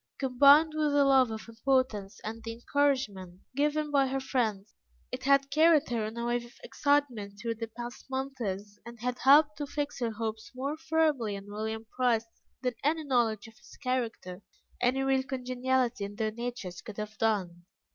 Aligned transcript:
Combined 0.17 0.73
with 0.73 0.95
a 0.95 1.05
love 1.05 1.29
of 1.29 1.47
importance, 1.47 2.19
and 2.23 2.41
the 2.43 2.53
encouragement 2.53 3.41
given 3.55 3.91
by 3.91 4.07
her 4.07 4.19
friends, 4.19 4.73
it 5.11 5.25
had 5.25 5.51
carried 5.51 5.89
her 5.89 6.05
on 6.05 6.17
a 6.17 6.25
wave 6.25 6.43
of 6.43 6.53
excitement 6.63 7.37
through 7.39 7.53
the 7.53 7.67
past 7.67 8.09
months, 8.09 8.79
and 8.83 8.99
had 8.99 9.19
helped 9.19 9.59
to 9.59 9.67
fix 9.67 9.99
her 9.99 10.09
hopes 10.09 10.49
more 10.55 10.75
firmly 10.75 11.37
on 11.37 11.45
William 11.45 11.85
Price 11.95 12.25
than 12.63 12.73
any 12.83 13.03
knowledge 13.03 13.47
of 13.47 13.59
his 13.59 13.77
character, 13.77 14.41
any 14.81 15.03
real 15.03 15.21
congeniality 15.21 16.03
in 16.03 16.15
their 16.15 16.31
natures 16.31 16.81
could 16.81 16.97
have 16.97 17.15
done. 17.19 17.65